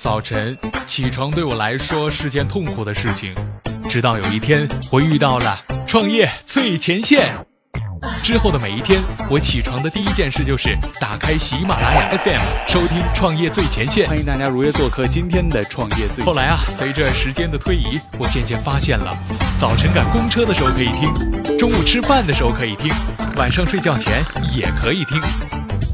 [0.00, 3.34] 早晨起床对我来说是件痛苦的事情，
[3.86, 7.36] 直到有一天我遇到了创业最前线。
[8.22, 8.98] 之后的每一天，
[9.30, 14.06] 我起床的第一件事就是打开喜马拉雅 FM，收听《创业最前线》。
[14.08, 16.24] 欢迎大家如约做客今天的《创业最前线》。
[16.26, 19.14] 后来啊，随着时间的推移，我渐渐发现了，
[19.60, 22.90] 早晨赶公车的时候可以听，中午吃饭的时候可以听，
[23.36, 24.24] 晚上睡觉前
[24.56, 25.20] 也可以听。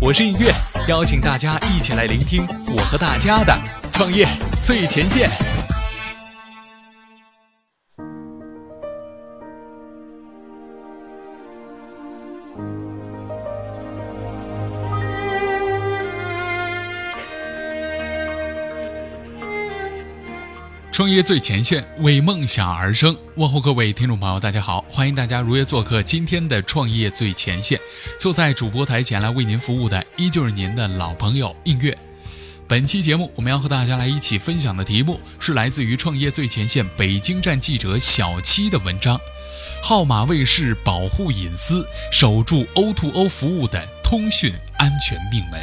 [0.01, 0.53] 我是音乐，
[0.87, 3.59] 邀请大家一起来聆听我和大家的
[3.97, 4.29] 创业
[4.63, 5.27] 最前线。
[20.93, 23.17] 创业最前线，为梦想而生。
[23.37, 27.81] 问候各位听众朋友，大家好，欢迎大家如约做客今天的创业最前线。
[28.21, 31.97] 坐在主播台前来为您服务的，依旧是您的老朋友映月。
[32.69, 39.21] 本期节目，我们要和大家来一起分享的题目是来自于创业最前线北京站记者小七的文章：
[39.81, 45.61] 号码卫士保护隐私，守住 O2O 服务的通讯安全命门。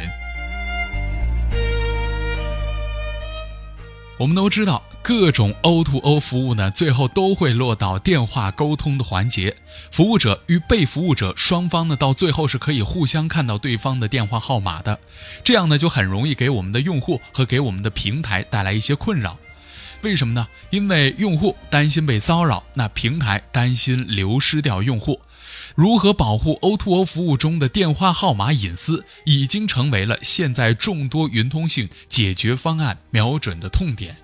[4.16, 4.82] 我们都知道。
[5.04, 9.54] 各种 O2O O 服务呢，最后都会落到电话沟通的环节。
[9.90, 14.98] 服务者与被服务者双方呢，到最后是可以互相看到对方的电话号码的。
[15.44, 19.38] 这样呢，就很容易给我们的用户和给我们的平台带来一些困扰。
[20.00, 20.48] 为什么呢？
[20.70, 25.20] 因为用户担心被骚扰，那平台担心流失掉用户。
[25.74, 34.23] 如何保护 O2O 服务中的电话号码隐私，已经成为了现在众多云通讯解决方案瞄准的痛点。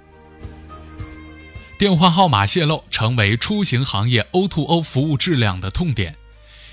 [1.81, 6.15] 电话号码泄露成为出行行业 O2O 服务质量的痛点。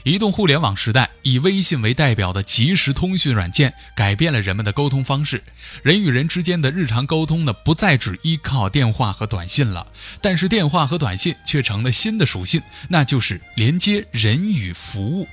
[0.03, 5.41] 移动互联网时代，以微信为代表的即时通讯软件改变了人们的沟通方式。
[5.81, 9.87] 人与人之间的日常沟通呢，不再只依靠电话和短信了。
[10.21, 15.25] 但是，电话和短信却成了新的属性，那就是连接人与服务。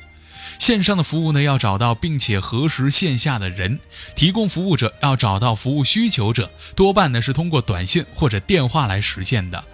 [0.59, 3.79] 线上的服务呢，要找到并且核实线下的人；
[4.15, 9.65] 提供服务者要找到服务需求者，多半呢是通过短信或者电话来实现的。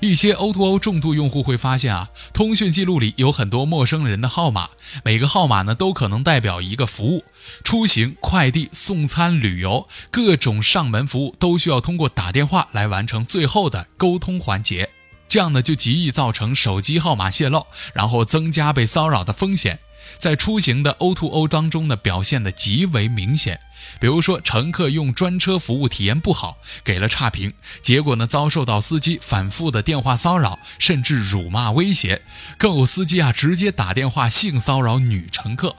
[0.00, 4.70] 一些 O2O 重度用户会发现啊，通讯记录里有很多陌生人的号码，
[5.04, 7.24] 每个号码呢都可能代表一个服务。
[7.62, 14.90] 出行、快递、送餐、旅游，各种上门服务都需要通过打电话来完成最后的沟通环节。
[15.28, 19.78] 这样呢，就极易造成手机号码泄露，然后增加被骚扰的风险。
[20.18, 23.60] 在出行的 O2O O 当中呢，表现的极为明显。
[23.98, 27.52] 比如说，乘客用专车服务体验不好，给了差评，
[27.82, 32.22] 结果呢，遭受到司机反复的电话骚扰，甚至辱骂威胁。
[32.56, 35.74] 更有司机啊，直接打电话性骚扰女乘客。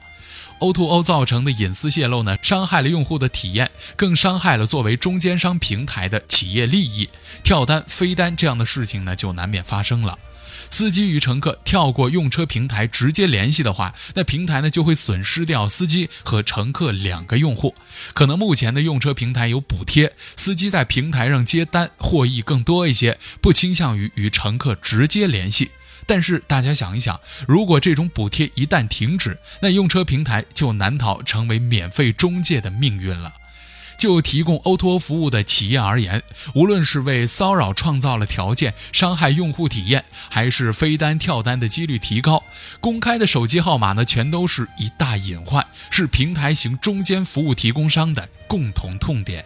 [0.59, 7.09] O2O 造成的隐私泄露呢，伤害了用户的体验，更伤害了作为中间商平台的企业利益。
[7.43, 10.19] 跳单、飞单这样的事情呢，就难免发生了。
[10.73, 17.75] 司机与乘客跳过用车平台直接联系的话，那平台呢就会损失掉司机和乘客两个用户。
[18.15, 25.69] 可能目前的用车平台有补贴，司机在平台上接单获益更多一些，不倾向于与乘客直接联系。
[26.07, 33.31] 但是大家想一想，如果这种补贴一旦停止，那用车平台就难逃成为免费中介的命运了。
[34.03, 36.23] 就提供 O2O 服务的企业而言，
[36.55, 42.43] 无论是为骚扰创造了条件，伤害用户体验，还是飞单跳单的几率提高，
[42.81, 49.45] 公开的手机号码呢，全都是一大隐患，是平台型中间服务提供商的共同痛点。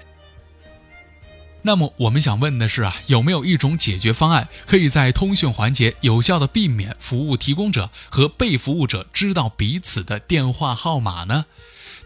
[1.62, 11.46] 那么我们想问的是啊，有没有一种解决方案，可以在通讯环节有效的避免服务提供者和被服务者知道彼此的电话号码呢？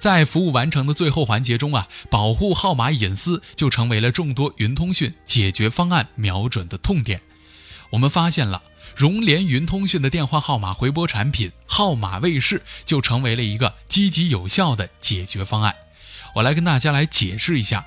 [0.01, 7.21] 在服务完成的最后环节中啊，保护号码隐私就成为了众多云通讯解决方案瞄准的痛点。
[7.91, 8.63] 我们发现了
[8.95, 15.75] 融联云通讯的电话号码回拨产品号码卫士就成为了一个积极有效的解决方案。
[16.33, 17.85] 我来跟大家来解释一下。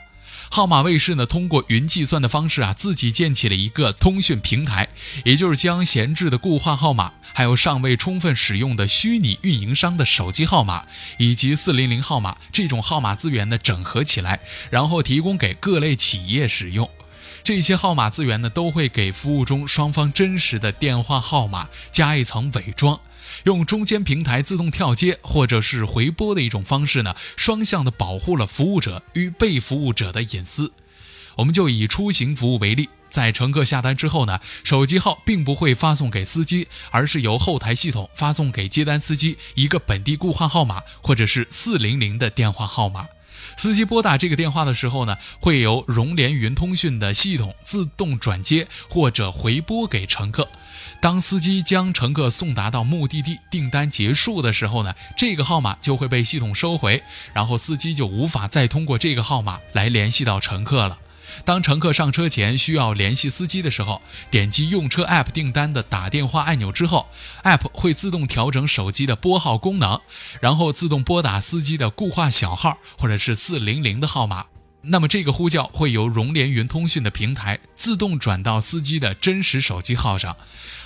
[0.50, 4.88] 号码卫士呢，通过云计算的方式啊，自己建起了一个通讯平台，
[5.24, 10.86] 也就是将闲置的固话号码，还有尚未充分使用的虚拟运营商的手机号码，
[11.18, 16.88] 以及四零零号码这种号码资源呢整合起来，然后提供给各类企业使用。
[17.42, 22.98] 这些号码资源呢，都会给服务中双方真实的电话号码加一层伪装，
[23.42, 30.72] 用中间平台自动跳接或者是回拨的一种方式呢，双向的保护了服务者与被服务者的隐私。
[31.36, 43.08] 我们就以出行服务为例，在乘客下单之后呢，手机号并不会发送给司机，而是由后台系统发送给接单司机一个本地固话号码或者是四零零的电话号码。
[43.56, 50.48] 司机拨打这个电话的时候呢，会由融联云通讯的系统自动转接或者回拨给乘客。
[51.04, 57.02] 当司机将乘客送达到目的地，订单结束的时候呢，这个号码就会被系统收回，
[57.34, 60.98] 然后司机就无法再通过这个号码来联系到乘客了。
[61.44, 67.06] 当乘客上车前需要联系司机的时候，点击用车 App 订单的打电话按钮之后
[67.42, 70.00] ，App 会自动调整手机的拨号功能，
[70.40, 74.46] 然后自动拨打司机的固话小号或者是四零零的号码。
[74.86, 80.36] 那么这个呼叫会由融联云通讯的平台自动转到司机的真实手机号上，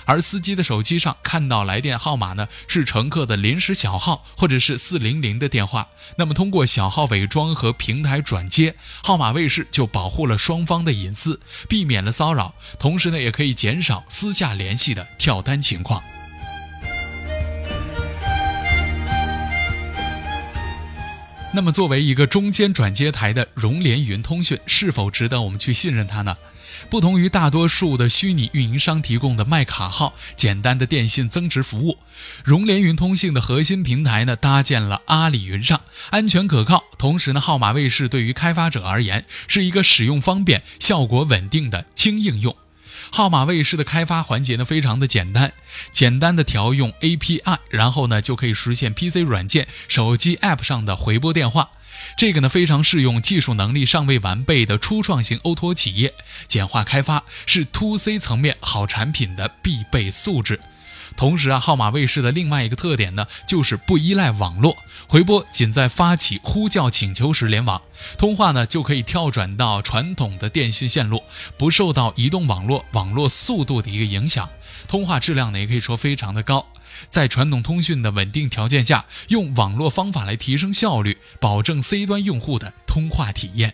[0.05, 5.89] 而司机的手机上看到来电号码呢是乘客的临时小号或者是四零零的电话。
[6.17, 16.01] 那么通过小号伪装和平台转接，号码卫士就保护了双方的隐私，避免了骚扰，同时呢也可以减少私下联系的跳单情况。
[21.51, 26.37] 那么，作为一个中间转接台的融联云通讯，是否值得我们去信任它呢？
[26.91, 31.97] 不同于大多数的虚拟运营商提供的卖卡号、简单的电信增值服务，
[32.43, 35.81] 融联云通信的核心平台呢，搭建了阿里云上，
[36.11, 36.83] 安全可靠。
[36.99, 42.55] 同时呢，号码卫士对于开发者而言，是一个使用方便、效果稳定的轻应用。
[43.11, 45.53] 号码卫士的开发环节呢，非常的简单，
[45.91, 51.71] 简单的调用 API，然后呢就可以实现 PC 软件、手机 App 上的回拨电话。
[52.17, 56.13] 这个呢非常适用技术能力尚未完备的初创型 Oto 企业，
[56.47, 60.59] 简化开发是 To C 层面好产品的必备素质。
[61.19, 67.81] 同时啊，号码卫士的另外一个特点呢，就是不依赖网络回拨，仅在发起呼叫请求时联网，
[68.17, 71.21] 通话呢就可以跳转到传统的电信线路，
[71.57, 74.49] 不受到移动网络网络速度的一个影响，
[74.87, 76.65] 通话质量呢也可以说非常的高，
[77.09, 83.73] 在传统通讯的稳定条件下，用网络方法来提升效率，保证 C 端用户的通话体验。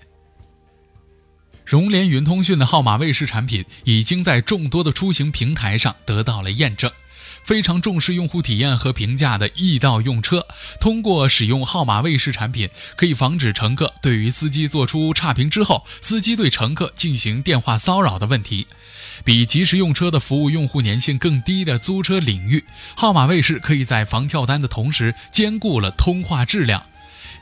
[1.64, 6.92] 融联云通讯的号码卫士产品已经在众多的出行平台上得到了验证。
[7.46, 10.48] 非常重视用户体验和评价的易到用车，
[10.80, 18.66] 通过使用号码卫士产品，可以防止乘客对于司机做出差评之后，司机对乘客进行电话骚扰的问题。
[19.24, 22.66] 比及时用车的服务用户粘性更低的租车领域，
[22.98, 26.84] 号码卫士可以在防跳单的同时，兼顾了通话质量。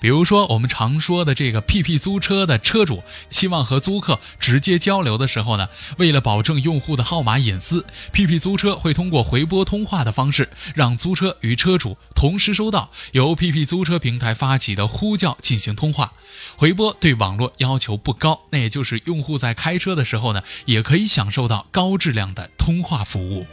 [0.03, 16.11] 比如说，我们常说的这个 PP 租车的车主希望和租客直接交流的时候呢，为了保证用户的号码隐私，PP 租车会通过回拨通话的方式，让租车与车主同时收到由 PP 租车平台发起的呼叫进行通话。
[16.57, 23.45] 回拨对网络要求不高，那也就是用户在开车的时候呢，也可以享受到高质量的通话服务。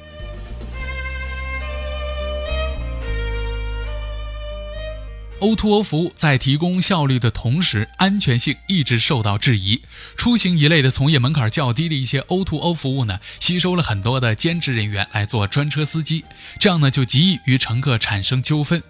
[5.40, 9.80] O2O O 服务在提供效率的同时，安全性一直受到质疑。
[10.14, 16.24] 出行一类的从业门槛较低的一些 O2O O 服务呢，吸收了很多的兼职人员来做专车司机，
[16.58, 18.82] 这样呢就极易与乘客产生纠纷。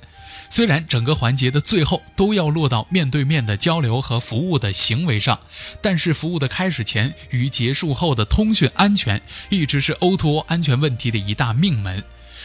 [0.48, 5.38] 虽然整个环节的最后都要落到面对面的交流和服务的行为上，
[5.80, 12.02] 但是服务的开始前与结束后的通讯安全，一直是 O2O 安全问题的一大命门。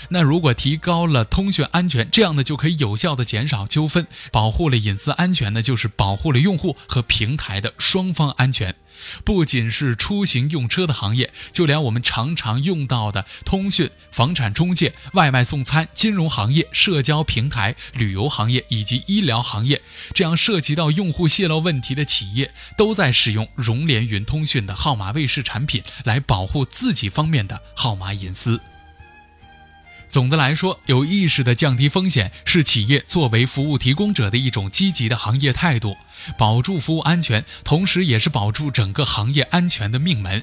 [0.10, 8.76] 那如果提高了通讯安全，这样呢就可以有效的减少纠纷，保护了隐私安全呢，就是保护了用户和平台的双方安全。
[9.26, 19.82] 不仅是出行用车的行业，就连我们常常用到的通讯、房产中介、外卖送餐、金融行业、社交平台、旅游行业以及医疗行业，
[20.14, 28.62] 这样涉及到用户泄露问题的企业，都在使用融联云通讯的号码卫士产品来保护自己方面的号码隐私。
[30.16, 35.98] 总的来说，有意识的降低风险是企业作为服务提供者的一种积极的行业态度，
[36.38, 40.42] 保住服务安全，同时也是保住整个行业安全的命门。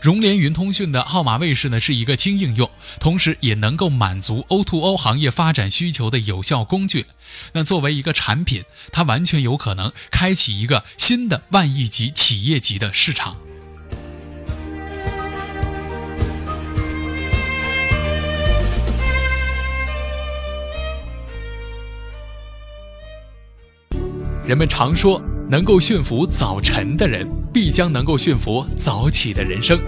[0.00, 7.04] 融联云通讯的号码卫士呢，是一个轻应用，同时也能够满足 O2O 行业发展需求的有效工具。
[7.52, 13.36] 那作为一个产品，它完全有可能开启一个新的万亿级企业级的市场。
[24.50, 29.78] 人们常说，能够驯服早晨的人，必将能够驯服早起的人生。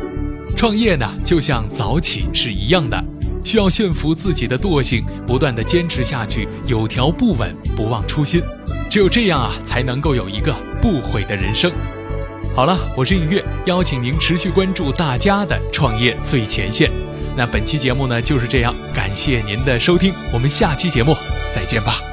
[0.57, 3.04] 创业呢，就像早起是一样的，
[3.42, 8.40] 需要驯服自己的惰性，不断的坚持下去，有条不紊，不忘初心。
[8.88, 11.73] 只有这样啊，才能够有一个不悔的人生。
[12.54, 16.88] 好了，我是尹月，邀请您持续关注大家的创业最前线。
[17.37, 21.16] 那本期节目呢就是这样，感谢您的收听，我们下期节目
[21.52, 22.12] 再见吧。